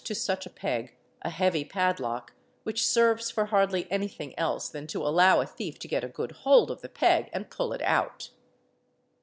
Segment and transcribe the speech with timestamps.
[0.03, 4.87] to such a peg a heavy padlock which serves for hardly any thing else than
[4.87, 7.83] to allow a thief to get a good hold of the peg and pull it
[7.83, 8.31] out.